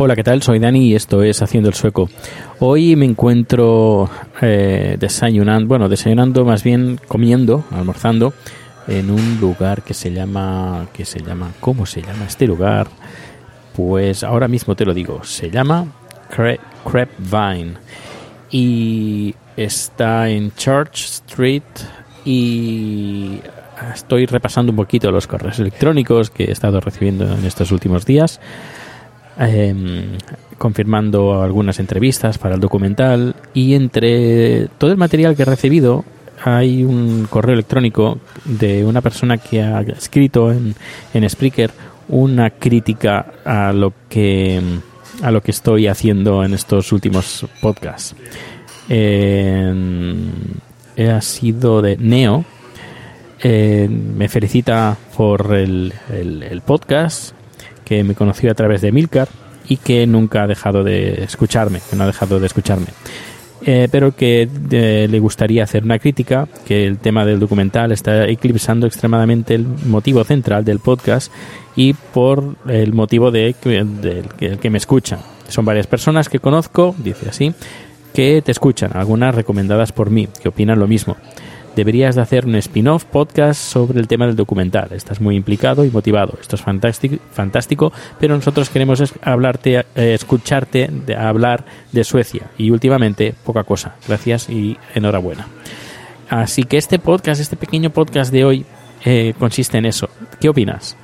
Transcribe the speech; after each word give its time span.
Hola, 0.00 0.14
¿qué 0.14 0.22
tal? 0.22 0.40
Soy 0.42 0.60
Dani 0.60 0.86
y 0.86 0.94
esto 0.94 1.24
es 1.24 1.42
Haciendo 1.42 1.68
el 1.68 1.74
Sueco. 1.74 2.08
Hoy 2.60 2.94
me 2.94 3.04
encuentro 3.04 4.08
eh, 4.40 4.96
desayunando, 4.96 5.66
bueno, 5.66 5.88
desayunando 5.88 6.44
más 6.44 6.62
bien 6.62 7.00
comiendo, 7.08 7.64
almorzando 7.72 8.32
en 8.86 9.10
un 9.10 9.40
lugar 9.40 9.82
que 9.82 9.94
se 9.94 10.12
llama, 10.12 10.86
que 10.92 11.04
se 11.04 11.18
llama, 11.20 11.50
¿cómo 11.58 11.84
se 11.84 12.00
llama 12.00 12.26
este 12.28 12.46
lugar? 12.46 12.86
Pues 13.74 14.22
ahora 14.22 14.46
mismo 14.46 14.76
te 14.76 14.84
lo 14.84 14.94
digo, 14.94 15.24
se 15.24 15.50
llama 15.50 15.86
Cre 16.30 16.60
Crepe 16.88 17.14
Vine 17.18 17.72
y 18.52 19.34
está 19.56 20.28
en 20.28 20.52
Church 20.54 21.06
Street 21.06 21.64
y 22.24 23.40
estoy 23.92 24.26
repasando 24.26 24.70
un 24.70 24.76
poquito 24.76 25.10
los 25.10 25.26
correos 25.26 25.58
electrónicos 25.58 26.30
que 26.30 26.44
he 26.44 26.52
estado 26.52 26.80
recibiendo 26.80 27.24
en 27.24 27.44
estos 27.44 27.72
últimos 27.72 28.06
días 28.06 28.38
eh, 29.38 30.18
confirmando 30.58 31.42
algunas 31.42 31.78
entrevistas 31.78 32.38
para 32.38 32.56
el 32.56 32.60
documental 32.60 33.36
y 33.54 33.74
entre 33.74 34.68
todo 34.78 34.90
el 34.90 34.96
material 34.96 35.36
que 35.36 35.42
he 35.42 35.46
recibido 35.46 36.04
hay 36.44 36.84
un 36.84 37.26
correo 37.28 37.54
electrónico 37.54 38.18
de 38.44 38.84
una 38.84 39.00
persona 39.00 39.38
que 39.38 39.62
ha 39.62 39.80
escrito 39.80 40.52
en, 40.52 40.74
en 41.14 41.28
Spreaker 41.28 41.70
una 42.08 42.50
crítica 42.50 43.26
a 43.44 43.72
lo 43.72 43.92
que 44.08 44.60
a 45.22 45.30
lo 45.30 45.42
que 45.42 45.50
estoy 45.50 45.88
haciendo 45.88 46.44
en 46.44 46.54
estos 46.54 46.92
últimos 46.92 47.44
podcasts. 47.60 48.14
Eh, 48.88 49.74
ha 50.96 51.20
sido 51.20 51.82
de 51.82 51.96
Neo. 51.96 52.44
Eh, 53.40 53.88
me 53.88 54.28
felicita 54.28 54.96
por 55.16 55.54
el, 55.54 55.92
el 56.10 56.62
podcast 56.64 57.34
que 57.88 58.04
me 58.04 58.14
conoció 58.14 58.50
a 58.50 58.54
través 58.54 58.82
de 58.82 58.92
Milcar 58.92 59.28
y 59.68 59.78
que 59.78 60.06
nunca 60.06 60.42
ha 60.42 60.46
dejado 60.46 60.84
de 60.84 61.24
escucharme, 61.24 61.80
que 61.88 61.96
no 61.96 62.04
ha 62.04 62.06
dejado 62.06 62.38
de 62.38 62.46
escucharme. 62.46 62.86
Eh, 63.66 63.88
pero 63.90 64.14
que 64.14 64.48
eh, 64.70 65.08
le 65.10 65.18
gustaría 65.18 65.64
hacer 65.64 65.82
una 65.82 65.98
crítica, 65.98 66.46
que 66.66 66.86
el 66.86 66.98
tema 66.98 67.24
del 67.24 67.40
documental 67.40 67.90
está 67.90 68.26
eclipsando 68.26 68.86
extremadamente 68.86 69.54
el 69.54 69.66
motivo 69.66 70.22
central 70.24 70.64
del 70.64 70.78
podcast 70.78 71.32
y 71.74 71.92
por 71.92 72.56
el 72.68 72.92
motivo 72.92 73.30
de, 73.30 73.54
de, 73.62 74.22
de 74.38 74.58
que 74.58 74.70
me 74.70 74.78
escuchan. 74.78 75.18
Son 75.48 75.64
varias 75.64 75.86
personas 75.86 76.28
que 76.28 76.38
conozco, 76.38 76.94
dice 76.98 77.28
así, 77.28 77.52
que 78.14 78.42
te 78.42 78.52
escuchan, 78.52 78.92
algunas 78.94 79.34
recomendadas 79.34 79.92
por 79.92 80.10
mí, 80.10 80.28
que 80.40 80.48
opinan 80.48 80.78
lo 80.78 80.86
mismo 80.86 81.16
deberías 81.78 82.16
de 82.16 82.22
hacer 82.22 82.44
un 82.44 82.56
spin-off 82.56 83.04
podcast 83.04 83.60
sobre 83.60 84.00
el 84.00 84.08
tema 84.08 84.26
del 84.26 84.34
documental. 84.34 84.88
Estás 84.90 85.20
muy 85.20 85.36
implicado 85.36 85.84
y 85.84 85.90
motivado. 85.90 86.36
Esto 86.40 86.56
es 86.56 86.62
fantástico, 86.62 87.18
fantástico 87.30 87.92
pero 88.18 88.34
nosotros 88.34 88.68
queremos 88.68 89.00
hablarte, 89.22 89.76
eh, 89.78 89.84
escucharte 90.14 90.90
hablar 91.16 91.64
de 91.92 92.02
Suecia 92.02 92.50
y 92.58 92.70
últimamente 92.70 93.32
poca 93.44 93.62
cosa. 93.62 93.94
Gracias 94.08 94.50
y 94.50 94.76
enhorabuena. 94.96 95.46
Así 96.28 96.64
que 96.64 96.78
este 96.78 96.98
podcast, 96.98 97.40
este 97.40 97.56
pequeño 97.56 97.90
podcast 97.90 98.32
de 98.32 98.44
hoy, 98.44 98.66
eh, 99.04 99.34
consiste 99.38 99.78
en 99.78 99.86
eso. 99.86 100.10
¿Qué 100.40 100.48
opinas? 100.48 100.96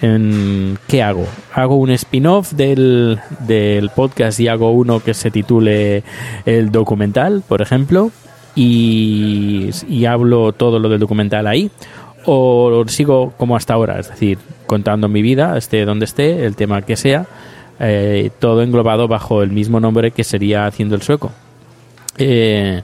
En, 0.00 0.78
¿Qué 0.88 1.02
hago? 1.02 1.26
¿Hago 1.52 1.76
un 1.76 1.90
spin-off 1.90 2.52
del, 2.52 3.20
del 3.40 3.90
podcast 3.90 4.40
y 4.40 4.48
hago 4.48 4.70
uno 4.70 5.00
que 5.00 5.12
se 5.12 5.30
titule 5.30 6.02
El 6.46 6.72
documental, 6.72 7.42
por 7.46 7.60
ejemplo? 7.60 8.10
Y, 8.60 10.04
hablo 10.06 10.52
todo 10.52 10.78
lo 10.78 10.88
del 10.88 10.98
documental 10.98 11.46
ahí 11.46 11.70
o 12.24 12.84
sigo 12.88 13.32
como 13.36 13.56
hasta 13.56 13.74
ahora, 13.74 13.98
es 14.00 14.08
decir, 14.08 14.38
contando 14.66 15.08
mi 15.08 15.22
vida, 15.22 15.56
esté 15.56 15.84
donde 15.84 16.04
esté, 16.04 16.44
el 16.44 16.56
tema 16.56 16.82
que 16.82 16.96
sea, 16.96 17.26
eh, 17.80 18.30
todo 18.38 18.62
englobado 18.62 19.06
bajo 19.06 19.42
el 19.42 19.50
mismo 19.50 19.80
nombre 19.80 20.10
que 20.10 20.24
sería 20.24 20.66
Haciendo 20.66 20.94
el 20.96 21.02
Sueco. 21.02 21.32
Eh, 22.18 22.82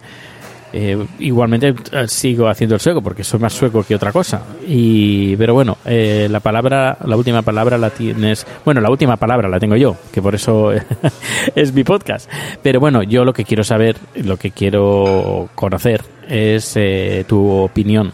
eh, 0.76 1.06
igualmente 1.20 1.72
eh, 1.92 2.08
sigo 2.08 2.48
haciendo 2.48 2.74
el 2.74 2.80
sueco 2.80 3.00
porque 3.00 3.22
soy 3.22 3.38
más 3.38 3.52
sueco 3.52 3.84
que 3.84 3.94
otra 3.94 4.10
cosa. 4.10 4.42
Y 4.66 5.36
pero 5.36 5.54
bueno 5.54 5.78
eh, 5.84 6.26
la 6.28 6.40
palabra 6.40 6.98
la 7.04 7.16
última 7.16 7.42
palabra 7.42 7.78
la 7.78 7.90
tienes 7.90 8.44
bueno 8.64 8.80
la 8.80 8.90
última 8.90 9.16
palabra 9.16 9.48
la 9.48 9.60
tengo 9.60 9.76
yo 9.76 9.96
que 10.12 10.20
por 10.20 10.34
eso 10.34 10.72
es 11.54 11.72
mi 11.72 11.84
podcast. 11.84 12.28
Pero 12.60 12.80
bueno 12.80 13.04
yo 13.04 13.24
lo 13.24 13.32
que 13.32 13.44
quiero 13.44 13.62
saber 13.62 13.96
lo 14.16 14.36
que 14.36 14.50
quiero 14.50 15.48
conocer 15.54 16.02
es 16.28 16.76
eh, 16.76 17.24
tu 17.28 17.48
opinión 17.48 18.12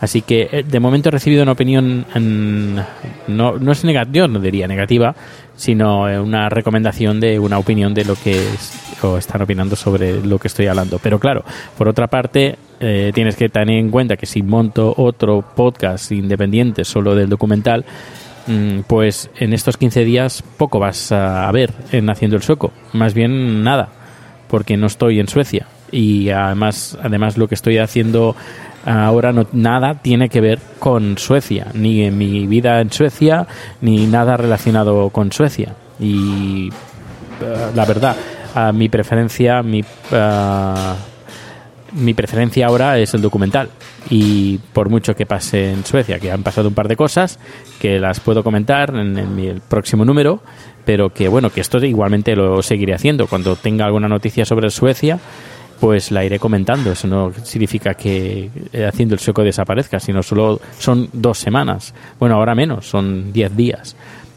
Así 0.00 0.22
que 0.22 0.48
eh, 0.50 0.64
de 0.66 0.80
momento 0.80 1.08
he 1.08 1.12
recibido 1.12 1.42
una 1.42 1.52
opinión, 1.52 2.04
no, 3.28 3.58
no 3.58 3.72
es 3.72 3.84
negativa, 3.84 4.28
no 4.28 4.38
diría 4.40 4.66
negativa, 4.66 5.14
sino 5.56 6.08
eh, 6.08 6.18
una 6.18 6.48
recomendación 6.48 7.20
de 7.20 7.38
una 7.38 7.58
opinión 7.58 7.94
de 7.94 8.04
lo 8.04 8.16
que 8.16 8.32
es, 8.32 8.98
o 9.02 9.18
están 9.18 9.42
opinando 9.42 9.76
sobre 9.76 10.20
lo 10.24 10.38
que 10.38 10.48
estoy 10.48 10.66
hablando. 10.66 10.98
Pero 10.98 11.18
claro, 11.18 11.44
por 11.78 11.88
otra 11.88 12.06
parte, 12.08 12.56
eh, 12.80 13.12
tienes 13.14 13.36
que 13.36 13.48
tener 13.48 13.78
en 13.78 13.90
cuenta 13.90 14.16
que 14.16 14.26
si 14.26 14.42
monto 14.42 14.94
otro 14.96 15.42
podcast 15.42 16.10
independiente 16.12 16.84
solo 16.84 17.14
del 17.14 17.28
documental, 17.28 17.84
mm, 18.46 18.80
pues 18.86 19.30
en 19.38 19.52
estos 19.52 19.76
15 19.76 20.04
días 20.04 20.42
poco 20.58 20.78
vas 20.78 21.12
a 21.12 21.50
ver 21.52 21.72
en 21.92 22.10
Haciendo 22.10 22.36
el 22.36 22.42
Sueco. 22.42 22.72
Más 22.92 23.14
bien 23.14 23.62
nada, 23.62 23.90
porque 24.48 24.76
no 24.76 24.86
estoy 24.86 25.20
en 25.20 25.28
Suecia. 25.28 25.66
Y 25.92 26.30
además, 26.30 26.98
además 27.00 27.38
lo 27.38 27.46
que 27.46 27.54
estoy 27.54 27.78
haciendo 27.78 28.34
ahora 28.84 29.32
no, 29.32 29.46
nada 29.52 29.94
tiene 30.02 30.28
que 30.28 30.40
ver 30.40 30.58
con 30.78 31.18
Suecia, 31.18 31.68
ni 31.74 32.02
en 32.02 32.18
mi 32.18 32.46
vida 32.46 32.80
en 32.80 32.90
Suecia, 32.90 33.46
ni 33.80 34.06
nada 34.06 34.36
relacionado 34.36 35.10
con 35.10 35.32
Suecia. 35.32 35.74
Y 35.98 36.68
uh, 36.70 37.74
la 37.74 37.84
verdad, 37.84 38.16
uh, 38.54 38.72
mi 38.72 38.88
preferencia, 38.88 39.62
mi, 39.62 39.80
uh, 39.80 40.94
mi 41.92 42.14
preferencia 42.14 42.66
ahora 42.66 42.98
es 42.98 43.14
el 43.14 43.22
documental. 43.22 43.68
Y 44.10 44.58
por 44.72 44.90
mucho 44.90 45.14
que 45.14 45.24
pase 45.24 45.72
en 45.72 45.84
Suecia, 45.84 46.18
que 46.18 46.30
han 46.30 46.42
pasado 46.42 46.68
un 46.68 46.74
par 46.74 46.88
de 46.88 46.96
cosas, 46.96 47.38
que 47.80 47.98
las 47.98 48.20
puedo 48.20 48.44
comentar 48.44 48.90
en, 48.90 49.16
en 49.16 49.34
mi, 49.34 49.46
el 49.46 49.60
próximo 49.60 50.04
número, 50.04 50.42
pero 50.84 51.14
que 51.14 51.28
bueno, 51.28 51.48
que 51.48 51.62
esto 51.62 51.78
igualmente 51.78 52.36
lo 52.36 52.62
seguiré 52.62 52.94
haciendo. 52.94 53.26
Cuando 53.26 53.56
tenga 53.56 53.86
alguna 53.86 54.08
noticia 54.08 54.44
sobre 54.44 54.68
Suecia, 54.68 55.18
pues 55.84 56.10
la 56.10 56.24
iré 56.24 56.38
comentando. 56.38 56.92
Eso 56.92 57.06
no 57.06 57.30
significa 57.42 57.92
que 57.92 58.48
eh, 58.72 58.86
haciendo 58.86 59.14
el 59.14 59.20
sueco 59.20 59.42
desaparezca, 59.42 60.00
sino 60.00 60.22
solo 60.22 60.58
son 60.78 61.10
dos 61.12 61.36
semanas. 61.36 61.92
Bueno, 62.18 62.36
ahora 62.36 62.54
menos, 62.54 62.88
son 62.88 63.34
diez 63.34 63.54
días. 63.54 63.94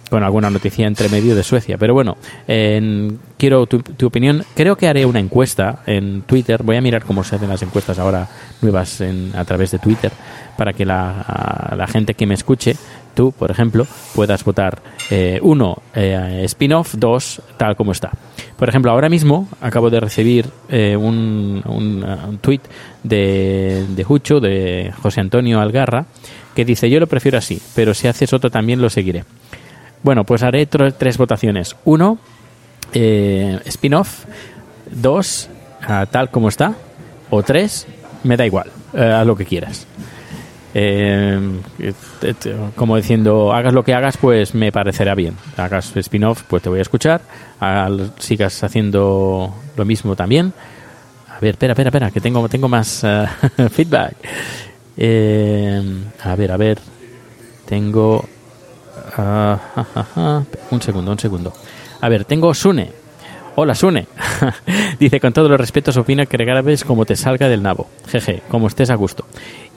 Con 0.10 0.24
alguna 0.24 0.50
noticia 0.50 0.88
entre 0.88 1.08
medio 1.08 1.36
de 1.36 1.44
Suecia. 1.44 1.78
Pero 1.78 1.94
bueno, 1.94 2.18
eh, 2.50 3.12
quiero 3.38 3.66
tu, 3.66 3.80
tu, 3.80 4.08
opinión. 4.08 4.44
Creo 4.56 4.76
que 4.76 4.88
haré 4.90 5.06
una 5.06 5.20
encuesta 5.20 5.84
en 5.86 6.24
Twitter. 6.24 6.64
Voy 6.64 6.76
a 6.76 6.82
mirar 6.82 7.06
cómo 7.06 7.24
se 7.24 7.38
hacen 7.38 7.48
las 7.48 7.62
encuestas 7.62 7.98
ahora 7.98 8.28
nuevas 8.62 9.00
en, 9.00 9.32
a 9.34 9.46
través 9.46 9.72
de 9.72 9.80
Twitter 9.80 10.12
para 10.58 10.74
que 10.74 10.86
la, 10.86 11.88
gente 11.88 12.16
que 12.16 12.26
me 12.26 12.34
escuche 12.34 12.76
tú, 13.16 13.32
por 13.32 13.52
ejemplo, 13.52 13.88
puedas 14.16 14.44
votar 14.44 14.82
eh, 15.10 15.40
uno, 15.42 15.78
eh, 15.94 16.42
spin-off, 16.46 16.96
dos, 16.98 17.42
tal 17.58 17.78
como 17.78 17.94
está. 17.94 18.12
Por 18.58 18.70
ejemplo, 18.70 18.92
ahora 18.92 19.08
mismo 19.08 19.48
acabo 19.62 19.90
de 19.90 20.00
recibir 20.00 20.50
eh, 20.70 20.98
un, 20.98 21.62
un, 21.66 22.04
un 22.04 22.38
tuit 22.40 22.62
de, 23.04 23.86
de 23.88 24.04
Jucho, 24.04 24.40
de 24.40 24.92
José 25.02 25.22
Antonio 25.22 25.60
Algarra, 25.60 26.06
que 26.56 26.66
dice, 26.66 26.90
yo 26.90 27.00
lo 27.00 27.08
prefiero 27.08 27.38
así, 27.38 27.62
pero 27.76 27.94
si 27.94 28.08
haces 28.08 28.34
otro 28.34 28.50
también 28.50 28.82
lo 28.82 28.90
seguiré. 28.90 29.26
Bueno, 30.02 30.24
pues 30.24 30.42
haré 30.42 30.66
tres 30.66 31.18
votaciones. 31.18 31.76
Uno, 31.86 32.18
eh, 32.94 33.60
spin-off. 33.66 34.26
Dos, 34.90 35.50
tal 36.12 36.32
como 36.32 36.50
está. 36.50 36.74
O 37.30 37.44
tres, 37.44 37.86
me 38.24 38.38
da 38.38 38.46
igual, 38.46 38.72
eh, 38.94 39.04
haz 39.04 39.28
lo 39.28 39.36
que 39.36 39.46
quieras. 39.46 39.86
Eh, 40.80 41.60
como 42.76 42.98
diciendo, 42.98 43.52
hagas 43.52 43.74
lo 43.74 43.84
que 43.84 43.96
hagas, 43.96 44.18
pues 44.18 44.54
me 44.54 44.72
parecerá 44.72 45.16
bien. 45.16 45.36
Hagas 45.58 45.96
spin-off, 45.98 46.44
pues 46.44 46.62
te 46.62 46.70
voy 46.70 46.80
a 46.80 46.84
escuchar. 46.84 47.22
sigas 48.20 48.64
haciendo 48.64 49.54
lo 49.76 49.86
mismo 49.86 50.16
también. 50.16 50.54
A 51.30 51.40
ver, 51.40 51.52
espera, 51.52 51.74
espera, 51.74 51.90
espera, 51.90 52.12
que 52.12 52.22
tengo, 52.22 52.48
tengo 52.48 52.68
más 52.68 53.04
feedback. 53.72 54.16
a 56.24 56.36
ver, 56.36 56.52
a 56.52 56.58
ver. 56.58 56.80
Tengo 57.66 58.24
Ah, 59.18 59.58
un 60.70 60.82
segundo, 60.82 61.12
un 61.12 61.20
segundo. 61.20 61.54
A 62.02 62.10
ver, 62.10 62.26
tengo 62.26 62.54
Sune. 62.54 62.92
Hola, 63.56 63.74
Sune. 63.74 64.06
Dice, 65.00 65.20
con 65.20 65.34
todos 65.34 65.50
los 65.50 65.60
respetos, 65.60 65.98
opina 65.98 66.26
que 66.28 66.38
grabes 66.38 66.84
como 66.84 67.06
te 67.06 67.16
salga 67.16 67.48
del 67.48 67.64
nabo. 67.64 67.88
Jeje, 68.08 68.44
como 68.50 68.68
estés 68.68 68.90
a 68.92 68.96
gusto. 68.96 69.26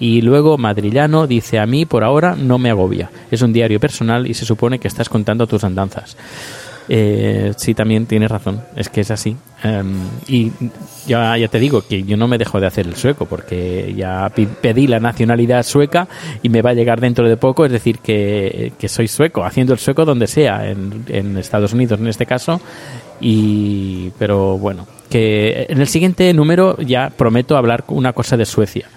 Y 0.00 0.23
luego 0.23 0.56
Madrillano 0.56 1.26
dice, 1.26 1.58
a 1.58 1.67
mí 1.67 1.85
por 1.85 2.02
ahora 2.02 2.35
no 2.35 2.58
me 2.58 2.70
agobia. 2.70 3.11
Es 3.31 3.43
un 3.43 3.52
diario 3.52 3.79
personal 3.79 4.26
y 4.26 4.35
se 4.35 4.47
supone 4.47 4.79
que 4.79 4.88
estás 4.88 5.08
contando 5.08 5.47
tus 5.47 5.62
andanzas. 5.62 6.17
Eh, 6.93 7.52
sí, 7.56 7.73
también 7.73 8.06
tienes 8.06 8.31
razón, 8.31 8.62
es 8.75 8.88
que 8.88 9.02
es 9.02 9.11
así. 9.12 9.37
Em, 9.62 10.00
y 10.26 10.50
ya, 11.06 11.37
ya 11.37 11.47
te 11.47 11.61
digo 11.61 11.82
que 11.87 12.02
yo 12.02 12.17
no 12.17 12.26
me 12.26 12.37
dejo 12.38 12.58
de 12.58 12.67
hacer 12.67 12.87
el 12.87 12.97
sueco 12.97 13.26
porque 13.26 13.94
ya 13.97 14.29
pedí 14.61 14.88
la 14.88 14.99
nacionalidad 14.99 15.62
sueca 15.62 16.08
y 16.43 16.49
me 16.49 16.62
va 16.62 16.70
a 16.70 16.75
llegar 16.75 17.00
dentro 17.00 17.29
de 17.29 17.37
poco, 17.37 17.64
es 17.64 17.70
decir, 17.70 17.99
que, 17.99 18.73
soy 18.88 19.06
sueco, 19.06 19.44
haciendo 19.44 19.73
el 19.73 19.79
sueco 19.79 20.05
donde 20.05 20.26
sea, 20.26 20.69
en, 20.69 21.05
en 21.08 21.37
Estados 21.37 21.75
Unidos 21.75 22.00
en 22.00 22.08
este 22.08 22.26
caso. 22.26 22.61
Y, 23.20 24.11
pero 24.19 24.58
bueno, 24.58 24.88
que 25.11 25.67
en 25.69 25.81
el 25.81 25.87
siguiente 25.87 26.32
número 26.32 26.76
ya 26.79 27.11
prometo 27.11 27.56
hablar 27.56 27.85
una 27.88 28.14
cosa 28.14 28.37
de 28.37 28.46
Suecia. 28.46 28.88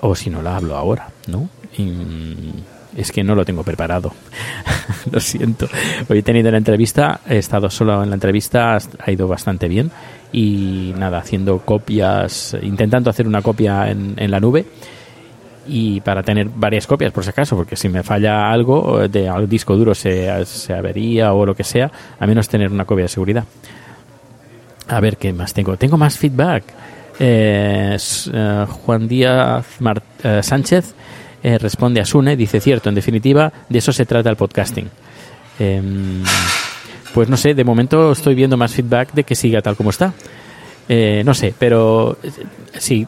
O 0.00 0.14
si 0.14 0.30
no 0.30 0.42
la 0.42 0.56
hablo 0.56 0.76
ahora, 0.76 1.08
¿no? 1.26 1.48
es 2.96 3.12
que 3.12 3.22
no 3.22 3.34
lo 3.34 3.44
tengo 3.44 3.62
preparado. 3.62 4.12
lo 5.10 5.20
siento. 5.20 5.68
Hoy 6.08 6.18
he 6.18 6.22
tenido 6.22 6.50
la 6.50 6.58
entrevista, 6.58 7.20
he 7.28 7.36
estado 7.38 7.68
solo 7.68 8.02
en 8.02 8.08
la 8.08 8.14
entrevista, 8.14 8.78
ha 8.98 9.10
ido 9.10 9.28
bastante 9.28 9.68
bien. 9.68 9.90
Y 10.32 10.94
nada, 10.96 11.18
haciendo 11.18 11.58
copias, 11.58 12.56
intentando 12.62 13.10
hacer 13.10 13.26
una 13.26 13.42
copia 13.42 13.90
en, 13.90 14.14
en 14.16 14.30
la 14.30 14.40
nube 14.40 14.64
y 15.68 16.00
para 16.00 16.22
tener 16.22 16.48
varias 16.54 16.86
copias 16.86 17.12
por 17.12 17.24
si 17.24 17.30
acaso, 17.30 17.56
porque 17.56 17.76
si 17.76 17.88
me 17.88 18.02
falla 18.02 18.50
algo, 18.50 19.08
de 19.08 19.28
al 19.28 19.48
disco 19.48 19.76
duro 19.76 19.94
se, 19.94 20.44
se 20.44 20.72
avería 20.72 21.32
o 21.32 21.44
lo 21.44 21.54
que 21.54 21.64
sea, 21.64 21.90
a 22.18 22.26
menos 22.26 22.48
tener 22.48 22.70
una 22.70 22.84
copia 22.84 23.04
de 23.04 23.08
seguridad. 23.08 23.44
A 24.88 25.00
ver 25.00 25.16
qué 25.16 25.32
más 25.32 25.52
tengo. 25.52 25.76
Tengo 25.76 25.96
más 25.96 26.16
feedback. 26.16 26.64
Eh, 27.18 27.96
eh, 28.32 28.66
Juan 28.68 29.08
Díaz 29.08 29.66
eh, 30.22 30.42
Sánchez 30.42 30.94
eh, 31.42 31.58
responde 31.58 32.00
a 32.00 32.04
Sune, 32.04 32.36
dice 32.36 32.60
cierto, 32.60 32.88
en 32.88 32.94
definitiva, 32.94 33.52
de 33.68 33.78
eso 33.78 33.92
se 33.92 34.04
trata 34.04 34.30
el 34.30 34.36
podcasting. 34.36 34.90
Em, 35.58 36.24
pues 37.14 37.28
no 37.28 37.36
sé, 37.36 37.54
de 37.54 37.64
momento 37.64 38.12
estoy 38.12 38.34
viendo 38.34 38.56
más 38.56 38.74
feedback 38.74 39.12
de 39.12 39.24
que 39.24 39.34
siga 39.34 39.62
tal 39.62 39.76
como 39.76 39.90
está. 39.90 40.12
Eh, 40.88 41.22
no 41.24 41.34
sé, 41.34 41.54
pero 41.58 42.18
sí, 42.78 43.06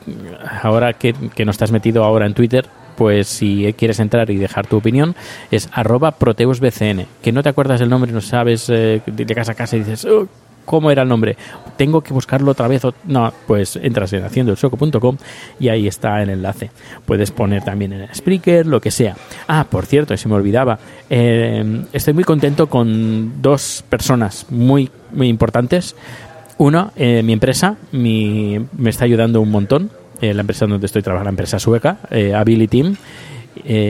ahora 0.62 0.92
que, 0.92 1.14
que, 1.34 1.44
no 1.44 1.50
estás 1.50 1.70
metido 1.70 2.04
ahora 2.04 2.26
en 2.26 2.34
Twitter, 2.34 2.66
pues 2.96 3.28
si 3.28 3.72
quieres 3.76 4.00
entrar 4.00 4.30
y 4.30 4.36
dejar 4.36 4.66
tu 4.66 4.76
opinión, 4.76 5.14
es 5.50 5.68
arroba 5.72 6.12
proteusbcn. 6.12 7.06
Que 7.22 7.32
no 7.32 7.42
te 7.42 7.48
acuerdas 7.48 7.80
el 7.80 7.88
nombre, 7.88 8.12
no 8.12 8.20
sabes, 8.20 8.68
de 8.68 9.34
casa 9.34 9.52
a 9.52 9.54
casa 9.56 9.76
y 9.76 9.80
dices, 9.80 10.04
oh, 10.04 10.28
¿Cómo 10.68 10.90
era 10.90 11.00
el 11.02 11.08
nombre? 11.08 11.34
Tengo 11.78 12.02
que 12.02 12.12
buscarlo 12.12 12.50
otra 12.50 12.68
vez. 12.68 12.82
No, 13.04 13.32
pues 13.46 13.76
entras 13.76 14.12
en 14.12 14.22
haciendoelsoco.com 14.22 15.16
y 15.58 15.70
ahí 15.70 15.86
está 15.86 16.22
el 16.22 16.28
enlace. 16.28 16.70
Puedes 17.06 17.30
poner 17.30 17.64
también 17.64 17.94
en 17.94 18.02
el 18.02 18.14
Spreaker, 18.14 18.66
lo 18.66 18.78
que 18.78 18.90
sea. 18.90 19.16
Ah, 19.46 19.64
por 19.70 19.86
cierto, 19.86 20.14
se 20.14 20.28
me 20.28 20.34
olvidaba. 20.34 20.78
Eh, 21.08 21.84
estoy 21.94 22.12
muy 22.12 22.24
contento 22.24 22.66
con 22.66 23.40
dos 23.40 23.82
personas 23.88 24.44
muy, 24.50 24.90
muy 25.10 25.28
importantes. 25.28 25.96
Uno, 26.58 26.92
eh, 26.96 27.22
mi 27.22 27.32
empresa 27.32 27.78
me 27.92 28.66
está 28.84 29.06
ayudando 29.06 29.40
un 29.40 29.50
montón. 29.50 29.90
Eh, 30.20 30.34
la 30.34 30.42
empresa 30.42 30.66
donde 30.66 30.84
estoy 30.84 31.00
trabajando, 31.00 31.28
la 31.28 31.32
empresa 31.32 31.58
sueca, 31.58 32.00
Ability 32.10 32.68
Team. 32.68 32.96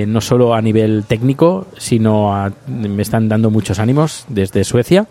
no 0.07 0.21
solo 0.21 0.55
a 0.55 0.63
nivel 0.63 1.03
técnico, 1.09 1.67
sino 1.77 2.53
me 2.69 3.03
están 3.03 3.29
dando 3.29 3.51
muchos 3.51 3.81
ánimos 3.81 4.27
desde 4.29 4.63
Suecia 4.63 5.09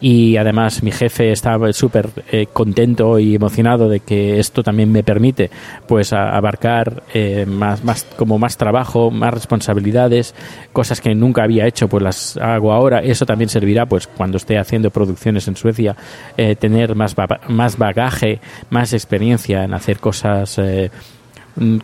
y 0.00 0.36
además 0.36 0.82
mi 0.82 0.92
jefe 0.92 1.30
está 1.30 1.58
súper 1.72 2.08
eh, 2.30 2.46
contento 2.52 3.18
y 3.18 3.34
emocionado 3.34 3.88
de 3.88 4.00
que 4.00 4.38
esto 4.40 4.62
también 4.62 4.90
me 4.90 5.02
permite 5.02 5.50
pues 5.86 6.12
abarcar 6.12 7.02
eh, 7.12 7.44
más, 7.46 7.84
más 7.84 8.04
como 8.16 8.38
más 8.38 8.56
trabajo 8.56 9.10
más 9.10 9.34
responsabilidades 9.34 10.34
cosas 10.72 11.00
que 11.00 11.14
nunca 11.14 11.42
había 11.42 11.66
hecho 11.66 11.88
pues 11.88 12.02
las 12.02 12.36
hago 12.38 12.72
ahora. 12.72 13.00
Eso 13.00 13.26
también 13.26 13.50
servirá 13.50 13.86
pues 13.86 14.06
cuando 14.06 14.38
esté 14.38 14.58
haciendo 14.58 14.90
producciones 14.90 15.46
en 15.48 15.56
Suecia 15.56 15.94
eh, 16.36 16.56
tener 16.56 16.94
más 16.94 17.14
más 17.48 17.76
bagaje 17.76 18.40
más 18.70 18.92
experiencia 18.92 19.64
en 19.64 19.74
hacer 19.74 19.98
cosas 19.98 20.60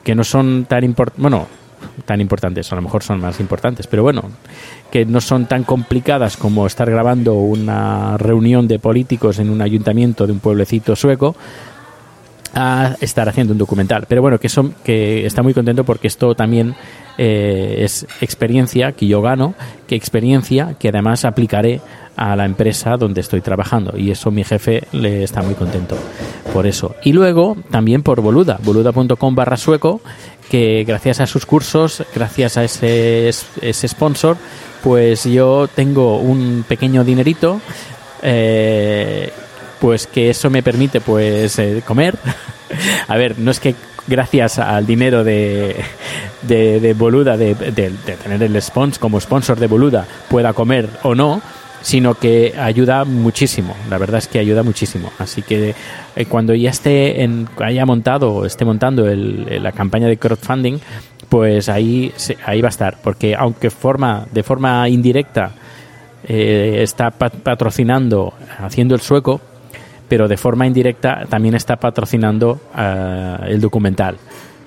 que 0.02 0.14
no 0.14 0.24
son 0.24 0.64
tan 0.64 0.84
importantes 0.84 1.20
bueno 1.20 1.46
tan 2.04 2.20
importantes, 2.20 2.72
a 2.72 2.76
lo 2.76 2.82
mejor 2.82 3.02
son 3.02 3.20
más 3.20 3.40
importantes, 3.40 3.86
pero 3.86 4.02
bueno, 4.02 4.22
que 4.90 5.04
no 5.04 5.20
son 5.20 5.46
tan 5.46 5.64
complicadas 5.64 6.36
como 6.36 6.66
estar 6.66 6.90
grabando 6.90 7.34
una 7.34 8.16
reunión 8.16 8.68
de 8.68 8.78
políticos 8.78 9.38
en 9.38 9.50
un 9.50 9.60
ayuntamiento 9.62 10.26
de 10.26 10.32
un 10.32 10.40
pueblecito 10.40 10.96
sueco 10.96 11.36
a 12.54 12.96
estar 13.00 13.28
haciendo 13.28 13.52
un 13.52 13.58
documental. 13.58 14.06
Pero 14.08 14.22
bueno, 14.22 14.40
que, 14.40 14.48
son, 14.48 14.74
que 14.82 15.26
está 15.26 15.42
muy 15.42 15.52
contento 15.52 15.84
porque 15.84 16.08
esto 16.08 16.34
también 16.34 16.74
eh, 17.18 17.76
es 17.80 18.06
experiencia 18.20 18.92
que 18.92 19.06
yo 19.06 19.20
gano, 19.20 19.54
que 19.86 19.94
experiencia 19.94 20.74
que 20.78 20.88
además 20.88 21.24
aplicaré 21.24 21.80
a 22.16 22.34
la 22.34 22.44
empresa 22.44 22.96
donde 22.96 23.20
estoy 23.20 23.42
trabajando 23.42 23.96
y 23.96 24.10
eso 24.10 24.30
mi 24.30 24.42
jefe 24.42 24.84
le 24.92 25.22
está 25.22 25.42
muy 25.42 25.54
contento 25.54 25.96
por 26.52 26.66
eso. 26.66 26.96
Y 27.02 27.12
luego 27.12 27.56
también 27.70 28.02
por 28.02 28.20
Boluda, 28.20 28.58
boluda.com 28.62 29.34
barra 29.34 29.56
sueco, 29.56 30.00
que 30.50 30.84
gracias 30.86 31.20
a 31.20 31.26
sus 31.26 31.44
cursos, 31.44 32.02
gracias 32.14 32.56
a 32.56 32.64
ese, 32.64 33.28
ese 33.28 33.88
sponsor, 33.88 34.36
pues 34.82 35.24
yo 35.24 35.68
tengo 35.68 36.18
un 36.18 36.64
pequeño 36.66 37.04
dinerito, 37.04 37.60
eh, 38.22 39.30
pues 39.80 40.06
que 40.06 40.30
eso 40.30 40.48
me 40.48 40.62
permite 40.62 41.00
pues 41.00 41.58
eh, 41.58 41.82
comer. 41.86 42.16
a 43.08 43.16
ver, 43.16 43.38
no 43.38 43.50
es 43.50 43.60
que 43.60 43.74
gracias 44.06 44.58
al 44.58 44.86
dinero 44.86 45.24
de, 45.24 45.76
de, 46.42 46.94
Boluda, 46.96 47.36
de, 47.36 47.54
de, 47.54 47.90
tener 47.90 48.42
el 48.42 48.62
sponsor 48.62 49.00
como 49.00 49.20
sponsor 49.20 49.58
de 49.58 49.66
Boluda, 49.66 50.06
pueda 50.28 50.52
comer 50.52 50.88
o 51.02 51.14
no, 51.14 51.42
sino 51.86 52.14
que 52.14 52.52
ayuda 52.58 53.04
muchísimo. 53.04 53.76
La 53.88 53.96
verdad 53.96 54.18
es 54.18 54.26
que 54.26 54.40
ayuda 54.40 54.64
muchísimo. 54.64 55.12
Así 55.20 55.42
que 55.42 55.72
eh, 56.16 56.24
cuando 56.24 56.52
ya 56.52 56.70
esté 56.70 57.22
en, 57.22 57.48
haya 57.60 57.86
montado, 57.86 58.44
esté 58.44 58.64
montando 58.64 59.08
el, 59.08 59.62
la 59.62 59.70
campaña 59.70 60.08
de 60.08 60.16
crowdfunding, 60.16 60.78
pues 61.28 61.68
ahí, 61.68 62.12
ahí 62.44 62.60
va 62.60 62.66
a 62.66 62.70
estar. 62.70 62.98
Porque 63.00 63.36
aunque 63.36 63.70
forma, 63.70 64.26
de 64.32 64.42
forma 64.42 64.88
indirecta 64.88 65.52
eh, 66.26 66.78
está 66.82 67.12
patrocinando, 67.12 68.34
haciendo 68.58 68.96
el 68.96 69.00
sueco, 69.00 69.40
pero 70.08 70.26
de 70.26 70.36
forma 70.36 70.66
indirecta 70.66 71.24
también 71.28 71.54
está 71.54 71.76
patrocinando 71.76 72.62
eh, 72.76 73.36
el 73.46 73.60
documental. 73.60 74.16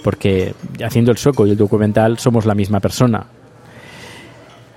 Porque 0.05 0.53
haciendo 0.81 1.11
el 1.11 1.17
sueco 1.17 1.45
y 1.45 1.51
el 1.51 1.57
documental 1.57 2.17
somos 2.17 2.45
la 2.45 2.55
misma 2.55 2.79
persona. 2.79 3.25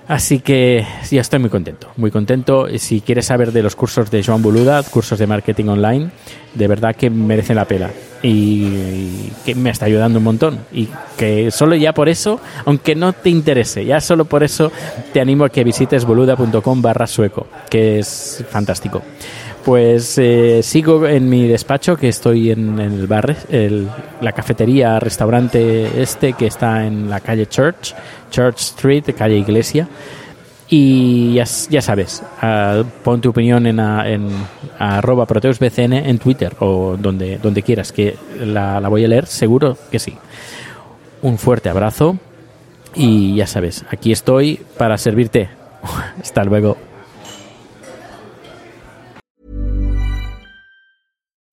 Así 0.07 0.39
que 0.39 0.85
ya 1.09 1.21
estoy 1.21 1.39
muy 1.39 1.49
contento, 1.49 1.87
muy 1.95 2.11
contento. 2.11 2.67
Si 2.77 3.01
quieres 3.01 3.27
saber 3.27 3.51
de 3.51 3.63
los 3.63 3.75
cursos 3.75 4.11
de 4.11 4.23
Joan 4.23 4.41
Boluda, 4.41 4.83
cursos 4.83 5.17
de 5.17 5.27
marketing 5.27 5.65
online, 5.65 6.09
de 6.53 6.67
verdad 6.67 6.95
que 6.95 7.09
merecen 7.09 7.55
la 7.55 7.65
pena 7.65 7.89
y 8.21 9.29
que 9.45 9.55
me 9.55 9.69
está 9.69 9.85
ayudando 9.85 10.19
un 10.19 10.25
montón. 10.25 10.59
Y 10.73 10.89
que 11.17 11.51
solo 11.51 11.75
ya 11.75 11.93
por 11.93 12.09
eso, 12.09 12.41
aunque 12.65 12.95
no 12.95 13.13
te 13.13 13.29
interese, 13.29 13.85
ya 13.85 14.01
solo 14.01 14.25
por 14.25 14.43
eso 14.43 14.71
te 15.13 15.21
animo 15.21 15.45
a 15.45 15.49
que 15.49 15.63
visites 15.63 16.03
boluda.com 16.03 16.81
barra 16.81 17.07
sueco, 17.07 17.47
que 17.69 17.99
es 17.99 18.43
fantástico. 18.49 19.01
Pues 19.63 20.17
eh, 20.17 20.61
sigo 20.61 21.07
en 21.07 21.29
mi 21.29 21.47
despacho, 21.47 21.95
que 21.95 22.09
estoy 22.09 22.51
en, 22.51 22.79
el 22.79 23.07
bar, 23.07 23.35
la 24.19 24.31
cafetería, 24.33 24.99
restaurante 24.99 26.01
este 26.01 26.33
que 26.33 26.47
está 26.47 26.85
en 26.85 27.09
la 27.09 27.21
calle 27.21 27.47
Church, 27.47 27.95
Church 28.29 28.59
Street, 28.59 29.05
calle 29.17 29.37
Iglesia. 29.37 29.87
Y 30.69 31.35
ya, 31.35 31.45
ya 31.69 31.81
sabes, 31.81 32.23
uh, 32.41 32.83
pon 33.03 33.21
tu 33.21 33.29
opinión 33.29 33.65
en, 33.67 33.79
en 33.79 34.29
arroba 34.79 35.25
proteusbcn 35.25 35.93
en 35.93 36.17
Twitter 36.17 36.55
o 36.59 36.97
donde, 36.97 37.37
donde 37.37 37.61
quieras, 37.61 37.91
que 37.91 38.17
la, 38.39 38.79
la 38.79 38.89
voy 38.89 39.05
a 39.05 39.07
leer, 39.07 39.27
seguro 39.27 39.77
que 39.91 39.99
sí. 39.99 40.17
Un 41.21 41.37
fuerte 41.37 41.69
abrazo 41.69 42.17
y 42.95 43.35
ya 43.35 43.47
sabes, 43.47 43.85
aquí 43.89 44.11
estoy 44.11 44.59
para 44.77 44.97
servirte. 44.97 45.49
Hasta 46.21 46.43
luego. 46.43 46.77